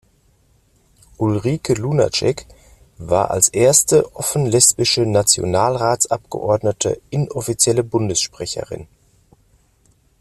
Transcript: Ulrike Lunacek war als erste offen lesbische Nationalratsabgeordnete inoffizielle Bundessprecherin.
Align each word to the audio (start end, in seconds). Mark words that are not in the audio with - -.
Ulrike 1.19 1.75
Lunacek 1.75 2.47
war 2.97 3.29
als 3.29 3.49
erste 3.49 4.15
offen 4.15 4.47
lesbische 4.47 5.05
Nationalratsabgeordnete 5.05 6.99
inoffizielle 7.11 7.83
Bundessprecherin. 7.83 8.87